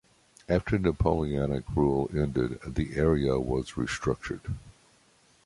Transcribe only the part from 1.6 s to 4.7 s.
rule ended, the area was restructured.